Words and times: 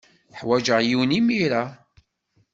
Ḥwajeɣ 0.39 0.79
yiwen 0.83 1.11
imir-a. 1.19 1.63